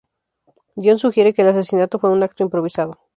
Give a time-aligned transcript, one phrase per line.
[0.75, 2.97] Dión sugiere que el asesinato fue un acto improvisado.